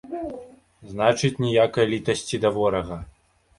[0.93, 3.01] Значыць, ніякай літасці да ворага!